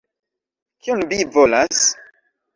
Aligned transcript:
Kion 0.87 1.03
vi 1.13 1.21
volas? 1.37 1.85